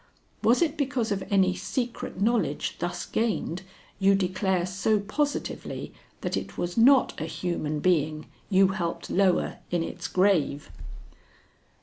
[0.41, 3.61] Was it because of any secret knowledge thus gained
[3.99, 9.83] you declare so positively that it was not a human being you helped lower in
[9.83, 10.71] its grave?"